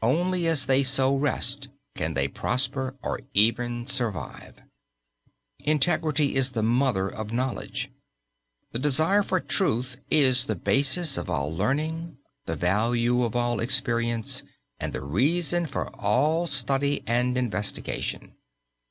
Only 0.00 0.46
as 0.46 0.64
they 0.64 0.82
so 0.82 1.14
rest, 1.14 1.68
can 1.94 2.14
they 2.14 2.28
prosper 2.28 2.96
or 3.02 3.20
even 3.34 3.86
survive. 3.86 4.62
Integrity 5.58 6.34
is 6.34 6.52
the 6.52 6.62
mother 6.62 7.08
of 7.10 7.30
knowledge. 7.30 7.90
The 8.72 8.78
desire 8.78 9.22
for 9.22 9.38
truth 9.38 10.00
is 10.10 10.46
the 10.46 10.54
basis 10.56 11.18
of 11.18 11.28
all 11.28 11.54
learning, 11.54 12.16
the 12.46 12.56
value 12.56 13.22
of 13.22 13.36
all 13.36 13.60
experience 13.60 14.42
and 14.80 14.94
the 14.94 15.02
reason 15.04 15.66
for 15.66 15.94
all 15.94 16.46
study 16.46 17.02
and 17.06 17.36
investigation. 17.36 18.32